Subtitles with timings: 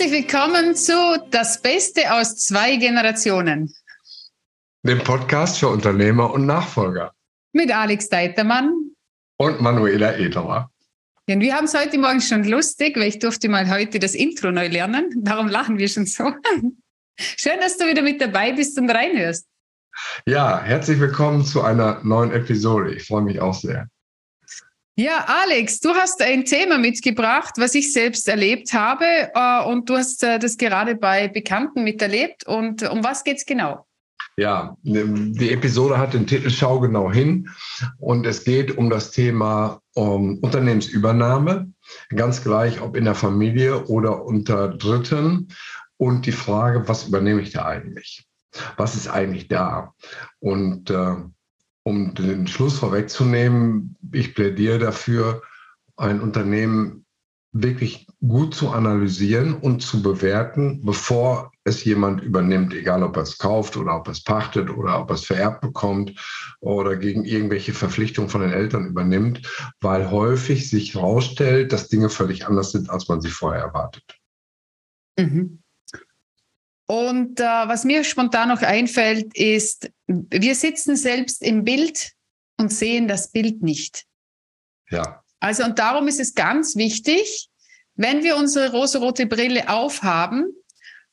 [0.00, 0.94] Herzlich willkommen zu
[1.30, 3.70] Das Beste aus zwei Generationen.
[4.82, 7.12] Dem Podcast für Unternehmer und Nachfolger.
[7.52, 8.92] Mit Alex Deitermann.
[9.36, 10.70] Und Manuela Ederer.
[11.26, 14.14] Ja, und wir haben es heute Morgen schon lustig, weil ich durfte mal heute das
[14.14, 15.10] Intro neu lernen.
[15.18, 16.24] Darum lachen wir schon so.
[17.18, 19.46] Schön, dass du wieder mit dabei bist und reinhörst.
[20.24, 22.94] Ja, herzlich willkommen zu einer neuen Episode.
[22.94, 23.90] Ich freue mich auch sehr.
[25.00, 29.96] Ja, Alex, du hast ein Thema mitgebracht, was ich selbst erlebt habe äh, und du
[29.96, 32.46] hast äh, das gerade bei Bekannten miterlebt.
[32.46, 33.86] Und um was geht es genau?
[34.36, 37.48] Ja, die Episode hat den Titel Schau genau hin
[37.96, 41.72] und es geht um das Thema um Unternehmensübernahme,
[42.14, 45.48] ganz gleich ob in der Familie oder unter Dritten
[45.96, 48.26] und die Frage, was übernehme ich da eigentlich?
[48.76, 49.94] Was ist eigentlich da?
[50.40, 51.14] Und äh,
[51.82, 55.42] um den Schluss vorwegzunehmen, ich plädiere dafür,
[55.96, 57.04] ein Unternehmen
[57.52, 63.38] wirklich gut zu analysieren und zu bewerten, bevor es jemand übernimmt, egal ob er es
[63.38, 66.14] kauft oder ob er es pachtet oder ob er es vererbt bekommt
[66.60, 69.42] oder gegen irgendwelche Verpflichtungen von den Eltern übernimmt,
[69.80, 74.04] weil häufig sich herausstellt, dass Dinge völlig anders sind, als man sie vorher erwartet.
[75.18, 75.59] Mhm.
[76.90, 82.14] Und äh, was mir spontan noch einfällt, ist, wir sitzen selbst im Bild
[82.58, 84.06] und sehen das Bild nicht.
[84.90, 85.22] Ja.
[85.38, 87.48] Also, und darum ist es ganz wichtig,
[87.94, 90.52] wenn wir unsere rosarote Brille aufhaben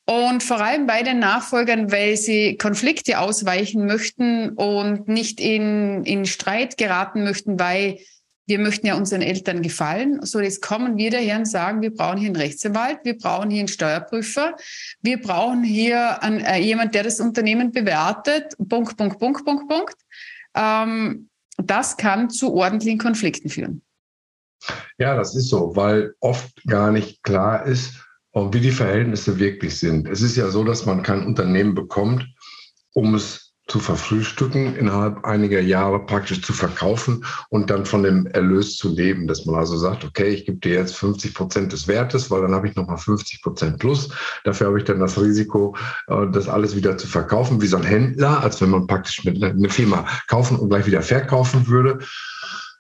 [0.08, 6.26] und vor allem bei den Nachfolgern, weil sie Konflikte ausweichen möchten und nicht in, in
[6.26, 8.00] Streit geraten möchten, weil
[8.48, 10.26] wir möchten ja unseren Eltern gefallen.
[10.26, 13.60] So, jetzt kommen wir daher und sagen, wir brauchen hier einen Rechtsanwalt, wir brauchen hier
[13.60, 14.56] einen Steuerprüfer,
[15.02, 18.54] wir brauchen hier einen, äh, jemand, der das Unternehmen bewertet.
[18.70, 19.96] Punkt, Punkt, Punkt, Punkt, Punkt.
[20.56, 23.82] Ähm, das kann zu ordentlichen Konflikten führen.
[24.98, 27.94] Ja, das ist so, weil oft gar nicht klar ist,
[28.34, 30.08] wie die Verhältnisse wirklich sind.
[30.08, 32.28] Es ist ja so, dass man kein Unternehmen bekommt,
[32.94, 38.78] um es zu verfrühstücken, innerhalb einiger Jahre praktisch zu verkaufen und dann von dem Erlös
[38.78, 39.28] zu leben.
[39.28, 42.56] Dass man also sagt, okay, ich gebe dir jetzt 50 Prozent des Wertes, weil dann
[42.56, 44.10] habe ich nochmal 50 Prozent plus.
[44.44, 45.76] Dafür habe ich dann das Risiko,
[46.08, 49.44] äh, das alles wieder zu verkaufen, wie so ein Händler, als wenn man praktisch mit
[49.44, 52.00] einer Firma kaufen und gleich wieder verkaufen würde.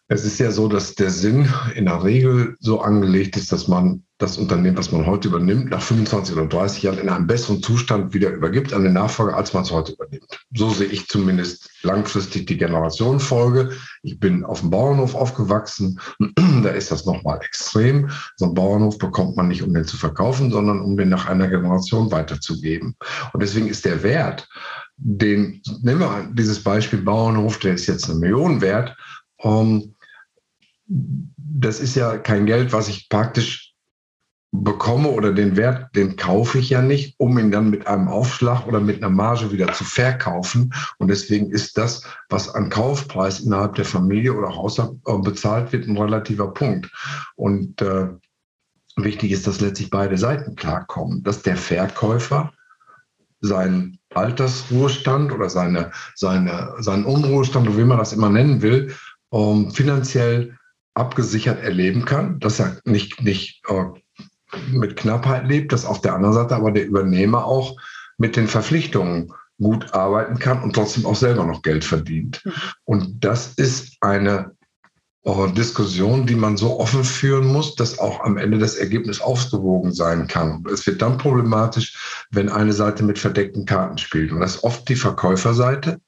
[0.09, 4.03] Es ist ja so, dass der Sinn in der Regel so angelegt ist, dass man
[4.19, 8.15] das Unternehmen, was man heute übernimmt, nach 25 oder 30 Jahren in einem besseren Zustand
[8.15, 10.39] wieder übergibt an den Nachfolger, als man es heute übernimmt.
[10.55, 13.71] So sehe ich zumindest langfristig die Generationenfolge.
[14.01, 15.99] Ich bin auf dem Bauernhof aufgewachsen.
[16.63, 18.09] da ist das nochmal extrem.
[18.37, 21.47] So einen Bauernhof bekommt man nicht, um den zu verkaufen, sondern um den nach einer
[21.47, 22.95] Generation weiterzugeben.
[23.33, 24.49] Und deswegen ist der Wert,
[24.95, 28.95] den, nehmen wir dieses Beispiel Bauernhof, der ist jetzt eine Million wert.
[29.37, 29.93] Um, ähm,
[31.59, 33.66] das ist ja kein Geld, was ich praktisch
[34.51, 38.65] bekomme oder den Wert, den kaufe ich ja nicht, um ihn dann mit einem Aufschlag
[38.65, 40.73] oder mit einer Marge wieder zu verkaufen.
[40.99, 45.87] Und deswegen ist das, was an Kaufpreis innerhalb der Familie oder Haushalt äh, bezahlt wird,
[45.87, 46.89] ein relativer Punkt.
[47.35, 48.07] Und äh,
[48.95, 52.53] wichtig ist, dass letztlich beide Seiten klarkommen, dass der Verkäufer
[53.41, 58.95] seinen Altersruhestand oder seine, seine, seinen Unruhestand, wie man das immer nennen will,
[59.31, 60.57] ähm, finanziell
[60.95, 63.83] abgesichert erleben kann, dass er nicht, nicht äh,
[64.71, 67.75] mit Knappheit lebt, dass auf der anderen Seite aber der Übernehmer auch
[68.17, 72.41] mit den Verpflichtungen gut arbeiten kann und trotzdem auch selber noch Geld verdient.
[72.45, 72.51] Mhm.
[72.85, 74.51] Und das ist eine
[75.23, 79.91] äh, Diskussion, die man so offen führen muss, dass auch am Ende das Ergebnis ausgewogen
[79.91, 80.63] sein kann.
[80.71, 84.31] Es wird dann problematisch, wenn eine Seite mit verdeckten Karten spielt.
[84.31, 85.99] Und das ist oft die Verkäuferseite,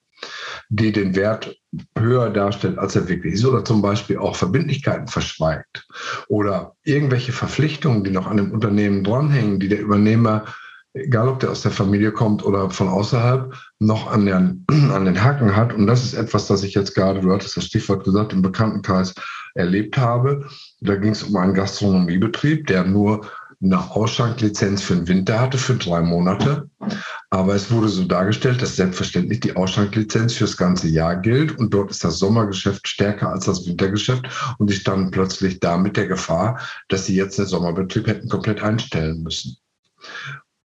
[0.70, 1.56] die den Wert
[1.98, 5.88] höher darstellt, als er wirklich ist, oder zum Beispiel auch Verbindlichkeiten verschweigt
[6.28, 10.46] oder irgendwelche Verpflichtungen, die noch an dem Unternehmen dranhängen, die der Übernehmer,
[10.94, 15.24] egal ob der aus der Familie kommt oder von außerhalb, noch an den, an den
[15.24, 15.74] Haken hat.
[15.74, 19.16] Und das ist etwas, das ich jetzt gerade, du hattest das Stichwort gesagt, im Bekanntenkreis
[19.56, 20.48] erlebt habe.
[20.82, 23.26] Da ging es um einen Gastronomiebetrieb, der nur
[23.62, 26.70] eine Ausschanklizenz für den Winter hatte für drei Monate.
[27.32, 31.74] Aber es wurde so dargestellt, dass selbstverständlich die Ausschanklizenz für das ganze Jahr gilt und
[31.74, 34.28] dort ist das Sommergeschäft stärker als das Wintergeschäft
[34.58, 38.64] und die standen plötzlich da mit der Gefahr, dass sie jetzt den Sommerbetrieb hätten komplett
[38.64, 39.58] einstellen müssen.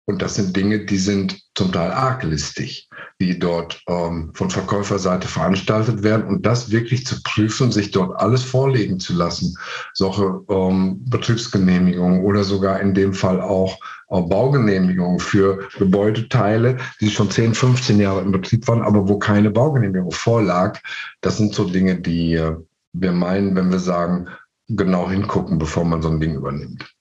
[0.07, 2.89] Und das sind Dinge, die sind zum Teil arglistig,
[3.21, 6.25] die dort ähm, von Verkäuferseite veranstaltet werden.
[6.25, 9.55] Und das wirklich zu prüfen, sich dort alles vorlegen zu lassen,
[9.95, 17.31] solche ähm, Betriebsgenehmigungen oder sogar in dem Fall auch äh, Baugenehmigungen für Gebäudeteile, die schon
[17.31, 20.81] 10, 15 Jahre im Betrieb waren, aber wo keine Baugenehmigung vorlag.
[21.21, 22.57] Das sind so Dinge, die äh,
[22.93, 24.29] wir meinen, wenn wir sagen,
[24.69, 26.93] genau hingucken, bevor man so ein Ding übernimmt.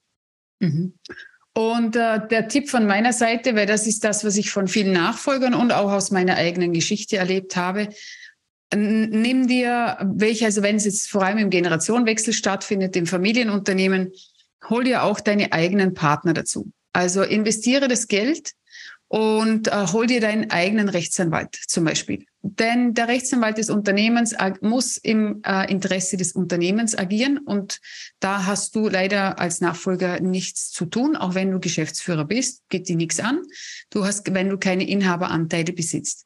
[0.59, 0.93] Mhm.
[1.59, 4.93] Und äh, der Tipp von meiner Seite, weil das ist das, was ich von vielen
[4.93, 7.89] Nachfolgern und auch aus meiner eigenen Geschichte erlebt habe,
[8.73, 14.13] nimm dir welche, also wenn es jetzt vor allem im Generationenwechsel stattfindet, im Familienunternehmen,
[14.69, 16.71] hol dir auch deine eigenen Partner dazu.
[16.93, 18.53] Also investiere das Geld
[19.09, 22.25] und äh, hol dir deinen eigenen Rechtsanwalt zum Beispiel.
[22.41, 27.81] Denn der Rechtsanwalt des Unternehmens muss im äh, Interesse des Unternehmens agieren und
[28.21, 32.87] da hast du leider als Nachfolger nichts zu tun, auch wenn du Geschäftsführer bist, geht
[32.87, 33.41] dir nichts an.
[33.89, 36.25] Du hast, wenn du keine Inhaberanteile besitzt.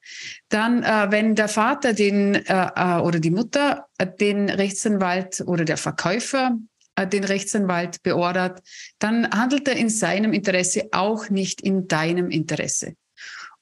[0.49, 5.65] Dann, äh, wenn der Vater den äh, äh oder die Mutter äh, den Rechtsanwalt oder
[5.65, 6.57] der Verkäufer
[6.97, 8.61] den Rechtsanwalt beordert,
[8.99, 12.95] dann handelt er in seinem Interesse auch nicht in deinem Interesse.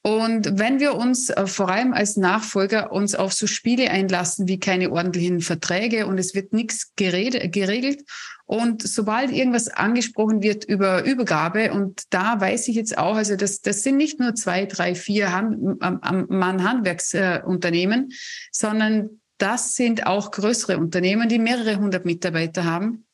[0.03, 4.59] Und wenn wir uns äh, vor allem als Nachfolger uns auf so Spiele einlassen wie
[4.59, 8.03] keine ordentlichen Verträge und es wird nichts geregelt
[8.45, 13.61] und sobald irgendwas angesprochen wird über Übergabe und da weiß ich jetzt auch, also das,
[13.61, 18.11] das sind nicht nur zwei, drei, vier Hand, Mann Handwerksunternehmen,
[18.51, 23.05] sondern das sind auch größere Unternehmen, die mehrere hundert Mitarbeiter haben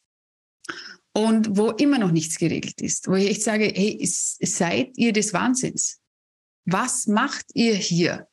[1.14, 5.34] und wo immer noch nichts geregelt ist, wo ich echt sage, hey, seid ihr des
[5.34, 6.00] Wahnsinns?
[6.66, 8.28] Was macht ihr hier?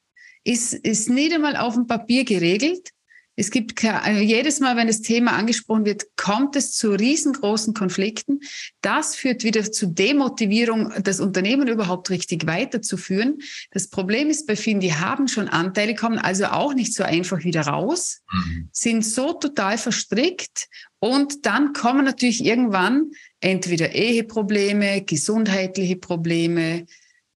[0.44, 2.90] Ist, ist nicht einmal auf dem Papier geregelt.
[3.36, 8.40] Es gibt also jedes Mal, wenn das Thema angesprochen wird, kommt es zu riesengroßen Konflikten.
[8.80, 13.38] Das führt wieder zu Demotivierung, das Unternehmen überhaupt richtig weiterzuführen.
[13.72, 17.42] Das Problem ist bei vielen, die haben schon Anteile, kommen also auch nicht so einfach
[17.42, 18.68] wieder raus, mhm.
[18.72, 20.68] sind so total verstrickt
[21.00, 23.10] und dann kommen natürlich irgendwann
[23.40, 26.86] entweder Eheprobleme, gesundheitliche Probleme,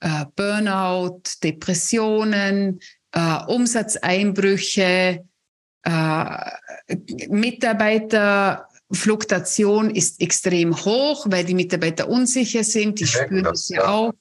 [0.01, 2.81] äh, Burnout, Depressionen,
[3.13, 5.28] äh, Umsatzeinbrüche,
[5.89, 6.51] äh,
[7.29, 14.13] Mitarbeiterfluktuation ist extrem hoch, weil die Mitarbeiter unsicher sind, die spüren das ja auch.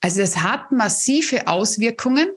[0.00, 2.30] Also das hat massive Auswirkungen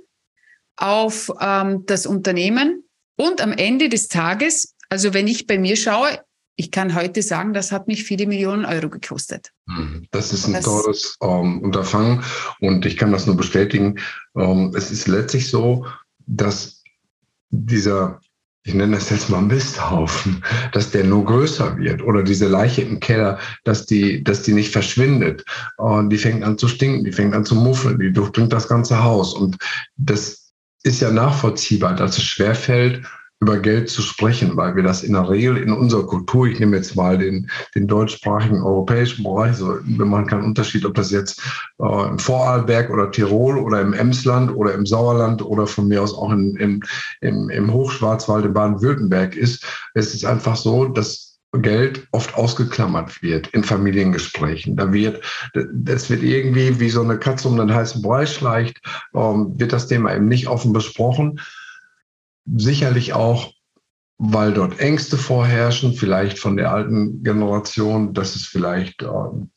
[0.78, 2.84] auf ähm, das Unternehmen
[3.18, 6.20] und am Ende des Tages also wenn ich bei mir schaue,
[6.58, 9.52] ich kann heute sagen, das hat mich viele Millionen Euro gekostet.
[9.66, 10.08] Mhm.
[10.12, 12.24] Das ist ein das, teures ähm, Unterfangen
[12.62, 14.00] und ich kann das nur bestätigen.
[14.36, 15.86] Ähm, es ist letztlich so,
[16.28, 16.82] dass
[17.50, 18.22] dieser,
[18.66, 23.00] ich nenne das jetzt mal Misthaufen, dass der nur größer wird oder diese Leiche im
[23.00, 25.46] Keller, dass die, dass die nicht verschwindet.
[25.78, 29.04] Und die fängt an zu stinken, die fängt an zu muffeln, die durchdringt das ganze
[29.04, 29.36] Haus.
[29.36, 29.58] Und
[29.98, 30.52] das
[30.82, 33.06] ist ja nachvollziehbar, dass es schwerfällt,
[33.46, 36.78] über Geld zu sprechen, weil wir das in der Regel in unserer Kultur, ich nehme
[36.78, 41.40] jetzt mal den, den deutschsprachigen europäischen Bereich, also wir machen keinen Unterschied, ob das jetzt
[41.80, 46.16] äh, im Vorarlberg oder Tirol oder im Emsland oder im Sauerland oder von mir aus
[46.16, 46.82] auch in, in,
[47.22, 49.64] im, im Hochschwarzwald in Baden-Württemberg ist.
[49.94, 54.76] Es ist einfach so, dass Geld oft ausgeklammert wird in Familiengesprächen.
[54.76, 58.82] Da wird, das wird irgendwie wie so eine Katze um den heißen Brei schleicht,
[59.14, 61.40] ähm, wird das Thema eben nicht offen besprochen.
[62.46, 63.52] Sicherlich auch,
[64.18, 69.08] weil dort Ängste vorherrschen, vielleicht von der alten Generation, dass es vielleicht äh,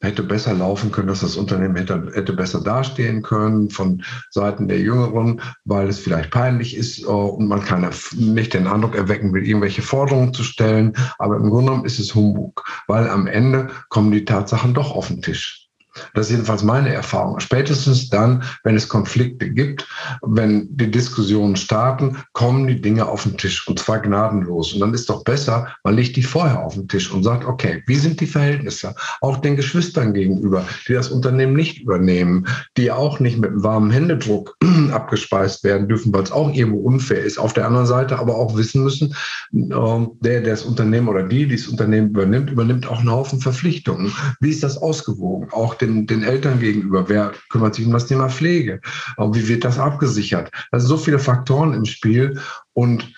[0.00, 4.81] hätte besser laufen können, dass das Unternehmen hätte, hätte besser dastehen können, von Seiten der
[4.81, 9.47] Jüngeren, weil es vielleicht peinlich ist äh, und man kann nicht den Eindruck erwecken will,
[9.47, 10.95] irgendwelche Forderungen zu stellen.
[11.18, 15.07] Aber im Grunde genommen ist es Humbug, weil am Ende kommen die Tatsachen doch auf
[15.07, 15.68] den Tisch.
[16.14, 17.40] Das ist jedenfalls meine Erfahrung.
[17.40, 19.87] Spätestens dann, wenn es Konflikte gibt,
[20.23, 24.75] wenn die Diskussionen starten, kommen die Dinge auf den Tisch und zwar gnadenlos.
[24.75, 27.83] Und dann ist doch besser, man legt die vorher auf den Tisch und sagt, okay,
[27.87, 28.95] wie sind die Verhältnisse?
[29.21, 34.57] Auch den Geschwistern gegenüber, die das Unternehmen nicht übernehmen, die auch nicht mit warmen Händedruck
[34.93, 37.38] abgespeist werden dürfen, weil es auch irgendwo unfair ist.
[37.38, 39.14] Auf der anderen Seite aber auch wissen müssen,
[39.52, 43.40] ähm, der, der das Unternehmen oder die, die das Unternehmen übernimmt, übernimmt auch einen Haufen
[43.40, 44.12] Verpflichtungen.
[44.40, 45.49] Wie ist das ausgewogen?
[45.52, 47.09] Auch den den, den Eltern gegenüber?
[47.09, 48.80] Wer kümmert sich um das Thema Pflege?
[49.18, 50.50] Wie wird das abgesichert?
[50.71, 52.40] Da sind so viele Faktoren im Spiel
[52.75, 53.12] und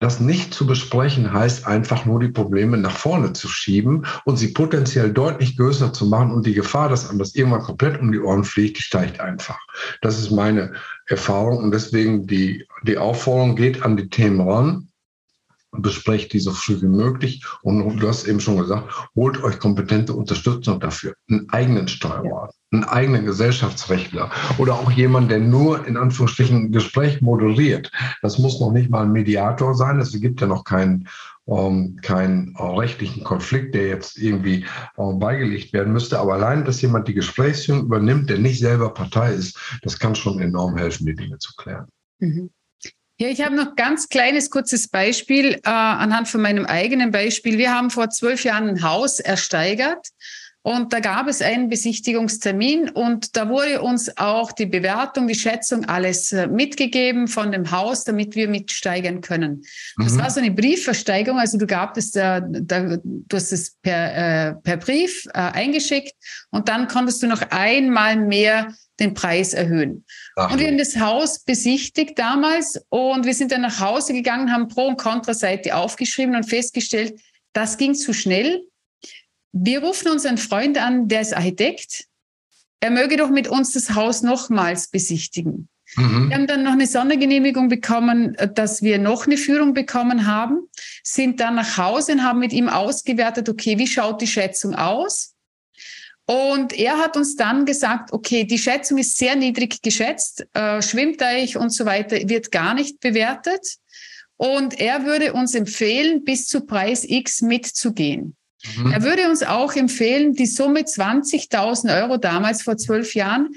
[0.00, 4.48] das nicht zu besprechen heißt einfach nur die Probleme nach vorne zu schieben und sie
[4.48, 8.18] potenziell deutlich größer zu machen und die Gefahr, dass einem das irgendwann komplett um die
[8.18, 9.58] Ohren fliegt, steigt einfach.
[10.00, 10.72] Das ist meine
[11.06, 14.89] Erfahrung und deswegen die, die Aufforderung geht an die Themen ran
[15.72, 17.44] besprecht die so früh wie möglich.
[17.62, 21.14] Und du hast eben schon gesagt, holt euch kompetente Unterstützung dafür.
[21.28, 27.20] Einen eigenen Steuerberater, einen eigenen Gesellschaftsrechtler oder auch jemand, der nur in Anführungsstrichen ein Gespräch
[27.20, 27.90] moderiert.
[28.22, 30.00] Das muss noch nicht mal ein Mediator sein.
[30.00, 31.08] Es gibt ja noch keinen
[31.46, 34.64] ähm, keinen äh, rechtlichen Konflikt, der jetzt irgendwie
[34.96, 36.18] äh, beigelegt werden müsste.
[36.18, 40.40] Aber allein, dass jemand die Gesprächsführung übernimmt, der nicht selber Partei ist, das kann schon
[40.40, 41.88] enorm helfen, die Dinge zu klären.
[42.20, 42.50] Mhm.
[43.20, 47.58] Ja, ich habe noch ganz kleines, kurzes Beispiel äh, anhand von meinem eigenen Beispiel.
[47.58, 50.08] Wir haben vor zwölf Jahren ein Haus ersteigert
[50.62, 55.86] Und da gab es einen Besichtigungstermin und da wurde uns auch die Bewertung, die Schätzung,
[55.86, 59.64] alles äh, mitgegeben von dem Haus, damit wir mitsteigern können.
[59.96, 60.04] Mhm.
[60.04, 64.54] Das war so eine Briefversteigerung, also du gabst da, da, du hast es per, äh,
[64.54, 66.14] per Brief äh, eingeschickt
[66.50, 70.04] und dann konntest du noch einmal mehr den Preis erhöhen.
[70.36, 70.52] Ach.
[70.52, 74.68] Und wir haben das Haus besichtigt damals und wir sind dann nach Hause gegangen, haben
[74.68, 77.18] Pro- und Kontraseite aufgeschrieben und festgestellt,
[77.54, 78.62] das ging zu schnell
[79.52, 82.06] wir rufen unseren Freund an, der ist Architekt.
[82.80, 85.68] Er möge doch mit uns das Haus nochmals besichtigen.
[85.96, 86.28] Mhm.
[86.28, 90.68] Wir haben dann noch eine Sondergenehmigung bekommen, dass wir noch eine Führung bekommen haben,
[91.02, 95.34] sind dann nach Hause und haben mit ihm ausgewertet, okay, wie schaut die Schätzung aus?
[96.26, 101.56] Und er hat uns dann gesagt, okay, die Schätzung ist sehr niedrig geschätzt, äh, Schwimmteich
[101.56, 103.78] und so weiter wird gar nicht bewertet.
[104.36, 108.36] Und er würde uns empfehlen, bis zu Preis X mitzugehen.
[108.76, 108.92] Mhm.
[108.92, 113.54] Er würde uns auch empfehlen, die Summe 20.000 Euro damals vor zwölf Jahren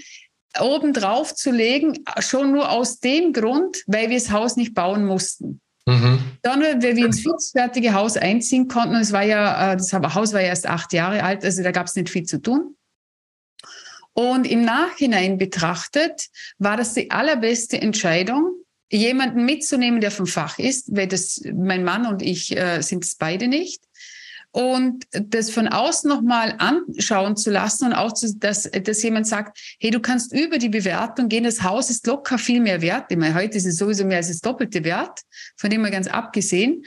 [0.60, 5.62] obendrauf zu legen, schon nur aus dem Grund, weil wir das Haus nicht bauen mussten.
[5.86, 6.20] Mhm.
[6.46, 8.96] Sondern weil wir ins fixfertige Haus einziehen konnten.
[8.96, 11.72] Und es war ja, äh, das Haus war ja erst acht Jahre alt, also da
[11.72, 12.76] gab es nicht viel zu tun.
[14.14, 16.28] Und im Nachhinein betrachtet
[16.60, 18.54] war das die allerbeste Entscheidung,
[18.92, 23.16] jemanden mitzunehmen, der vom Fach ist, weil das mein Mann und ich äh, sind es
[23.16, 23.82] beide nicht
[24.54, 29.58] und das von außen nochmal anschauen zu lassen und auch, zu, dass, dass jemand sagt,
[29.80, 33.06] hey, du kannst über die Bewertung gehen, das Haus ist locker viel mehr wert.
[33.10, 35.22] Ich meine, heute ist es sowieso mehr als das doppelte Wert,
[35.58, 36.84] von dem mal ganz abgesehen,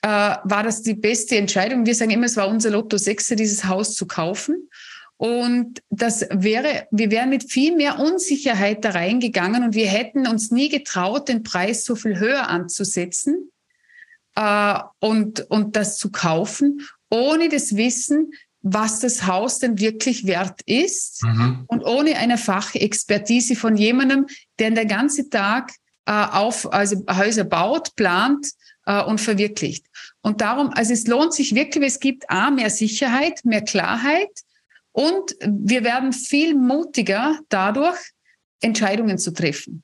[0.00, 1.84] äh, war das die beste Entscheidung.
[1.84, 4.70] Wir sagen immer, es war unser Lotto 6, dieses Haus zu kaufen.
[5.18, 10.50] Und das wäre, wir wären mit viel mehr Unsicherheit da reingegangen und wir hätten uns
[10.50, 13.52] nie getraut, den Preis so viel höher anzusetzen
[14.34, 16.80] äh, und, und das zu kaufen
[17.12, 21.64] ohne das Wissen, was das Haus denn wirklich wert ist mhm.
[21.66, 24.26] und ohne eine Fachexpertise von jemandem,
[24.58, 25.72] der den ganzen Tag
[26.06, 28.46] äh, auf also Häuser baut, plant
[28.86, 29.86] äh, und verwirklicht.
[30.22, 34.30] Und darum, also es lohnt sich wirklich, es gibt A, mehr Sicherheit, mehr Klarheit
[34.92, 37.98] und wir werden viel mutiger dadurch,
[38.60, 39.82] Entscheidungen zu treffen.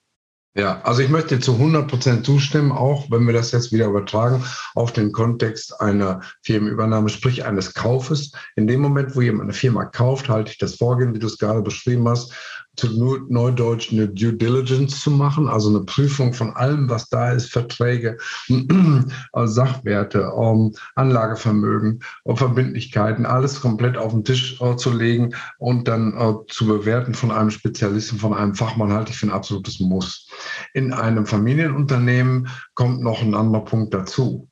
[0.59, 4.43] Ja, also ich möchte zu 100 Prozent zustimmen, auch wenn wir das jetzt wieder übertragen
[4.75, 8.33] auf den Kontext einer Firmenübernahme, sprich eines Kaufes.
[8.57, 11.39] In dem Moment, wo jemand eine Firma kauft, halte ich das Vorgehen, wie du es
[11.39, 12.35] gerade beschrieben hast,
[12.79, 17.51] zu Neudeutsch eine Due Diligence zu machen, also eine Prüfung von allem, was da ist,
[17.51, 18.17] Verträge,
[19.33, 25.89] also Sachwerte, um, Anlagevermögen, um Verbindlichkeiten, alles komplett auf den Tisch uh, zu legen und
[25.89, 29.81] dann uh, zu bewerten von einem Spezialisten, von einem Fachmann, halte ich für ein absolutes
[29.81, 30.29] Muss.
[30.73, 34.49] In einem Familienunternehmen kommt noch ein anderer Punkt dazu.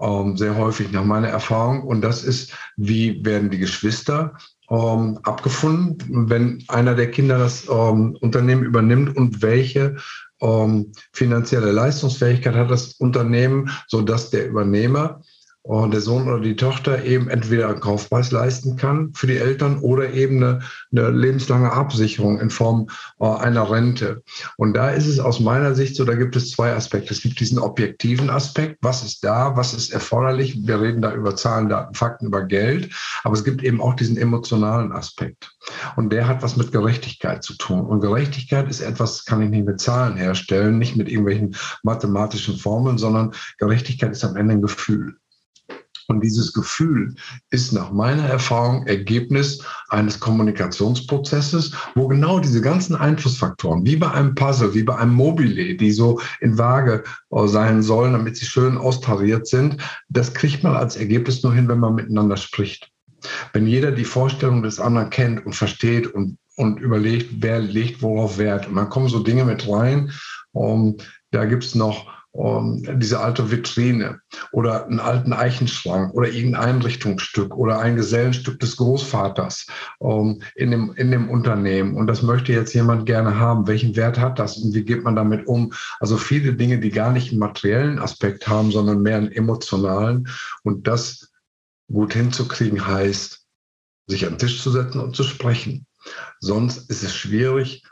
[0.00, 1.82] Ähm, sehr häufig nach meiner Erfahrung.
[1.82, 4.34] Und das ist, wie werden die Geschwister
[4.70, 9.96] ähm, abgefunden, wenn einer der Kinder das ähm, Unternehmen übernimmt und welche
[10.40, 15.22] ähm, finanzielle Leistungsfähigkeit hat das Unternehmen, so dass der Übernehmer
[15.66, 19.80] und der Sohn oder die Tochter eben entweder einen Kaufpreis leisten kann für die Eltern
[19.80, 20.60] oder eben eine,
[20.92, 24.22] eine lebenslange Absicherung in Form äh, einer Rente.
[24.56, 27.12] Und da ist es aus meiner Sicht so, da gibt es zwei Aspekte.
[27.12, 30.56] Es gibt diesen objektiven Aspekt, was ist da, was ist erforderlich.
[30.64, 32.94] Wir reden da über Zahlen, Daten, Fakten, über Geld.
[33.24, 35.50] Aber es gibt eben auch diesen emotionalen Aspekt.
[35.96, 37.80] Und der hat was mit Gerechtigkeit zu tun.
[37.80, 42.98] Und Gerechtigkeit ist etwas, kann ich nicht mit Zahlen herstellen, nicht mit irgendwelchen mathematischen Formeln,
[42.98, 45.16] sondern Gerechtigkeit ist am Ende ein Gefühl.
[46.08, 47.14] Und dieses Gefühl
[47.50, 54.34] ist nach meiner Erfahrung Ergebnis eines Kommunikationsprozesses, wo genau diese ganzen Einflussfaktoren, wie bei einem
[54.34, 58.78] Puzzle, wie bei einem Mobile, die so in Waage äh, sein sollen, damit sie schön
[58.78, 62.90] austariert sind, das kriegt man als Ergebnis nur hin, wenn man miteinander spricht.
[63.52, 68.38] Wenn jeder die Vorstellung des anderen kennt und versteht und, und überlegt, wer legt worauf
[68.38, 68.68] Wert.
[68.68, 70.12] Und dann kommen so Dinge mit rein.
[70.52, 70.96] Um,
[71.32, 74.20] da gibt es noch um, diese alte Vitrine
[74.52, 79.66] oder einen alten Eichenschrank oder irgendein Einrichtungsstück oder ein Gesellenstück des Großvaters
[79.98, 81.96] um, in, dem, in dem Unternehmen.
[81.96, 83.66] Und das möchte jetzt jemand gerne haben.
[83.66, 85.72] Welchen Wert hat das und wie geht man damit um?
[85.98, 90.28] Also viele Dinge, die gar nicht einen materiellen Aspekt haben, sondern mehr einen emotionalen.
[90.62, 91.32] Und das
[91.90, 93.46] gut hinzukriegen heißt,
[94.08, 95.86] sich an den Tisch zu setzen und zu sprechen.
[96.40, 97.82] Sonst ist es schwierig,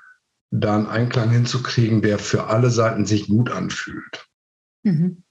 [0.51, 4.29] da einen Einklang hinzukriegen, der für alle Seiten sich gut anfühlt.
[4.85, 5.25] Mhm.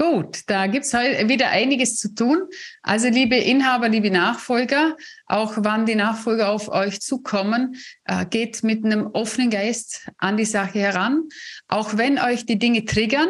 [0.00, 2.42] Gut, da gibt es heute wieder einiges zu tun.
[2.82, 8.84] Also liebe Inhaber, liebe Nachfolger, auch wann die Nachfolger auf euch zukommen, äh, geht mit
[8.84, 11.24] einem offenen Geist an die Sache heran.
[11.66, 13.28] Auch wenn euch die Dinge triggern,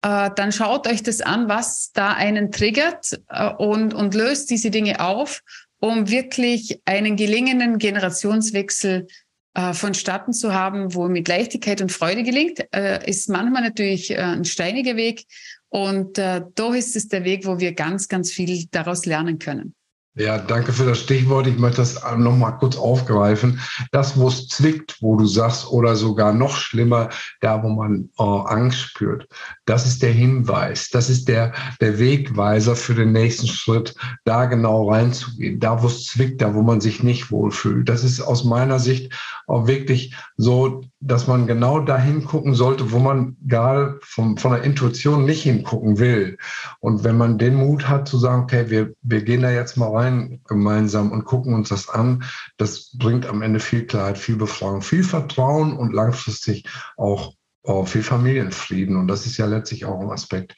[0.00, 4.70] äh, dann schaut euch das an, was da einen triggert äh, und, und löst diese
[4.70, 5.42] Dinge auf,
[5.78, 9.08] um wirklich einen gelingenden Generationswechsel
[9.56, 14.18] äh, vonstatten zu haben, wo mit Leichtigkeit und Freude gelingt, äh, ist manchmal natürlich äh,
[14.18, 15.24] ein steiniger Weg.
[15.70, 19.74] Und äh, da ist es der Weg, wo wir ganz, ganz viel daraus lernen können.
[20.18, 21.46] Ja, danke für das Stichwort.
[21.46, 23.60] Ich möchte das nochmal kurz aufgreifen.
[23.92, 27.10] Das, wo es zwickt, wo du sagst, oder sogar noch schlimmer,
[27.42, 29.28] da, wo man äh, Angst spürt,
[29.66, 33.94] das ist der Hinweis, das ist der, der Wegweiser für den nächsten Schritt,
[34.24, 37.86] da genau reinzugehen, da, wo es zwickt, da, wo man sich nicht wohlfühlt.
[37.86, 39.12] Das ist aus meiner Sicht
[39.46, 44.62] auch wirklich so, dass man genau dahin gucken sollte, wo man gerade vom, von der
[44.62, 46.38] Intuition nicht hingucken will.
[46.80, 49.90] Und wenn man den Mut hat zu sagen, okay, wir, wir gehen da jetzt mal
[49.90, 52.24] rein, rein gemeinsam und gucken uns das an.
[52.56, 56.64] Das bringt am Ende viel Klarheit, viel Befragung, viel Vertrauen und langfristig
[56.96, 58.96] auch oh, viel Familienfrieden.
[58.96, 60.56] Und das ist ja letztlich auch ein Aspekt,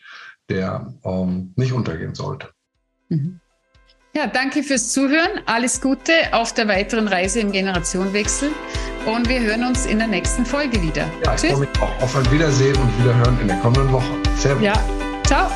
[0.49, 2.51] der ähm, nicht untergehen sollte.
[3.09, 3.41] Mhm.
[4.15, 5.43] Ja, danke fürs Zuhören.
[5.47, 8.51] Alles Gute auf der weiteren Reise im Generationenwechsel.
[9.07, 11.07] Und wir hören uns in der nächsten Folge wieder.
[11.25, 14.11] Ja, ich freue mich auch auf ein Wiedersehen und Wiederhören in der kommenden Woche.
[14.37, 14.65] Servus.
[14.65, 14.83] Ja,
[15.27, 15.51] ciao.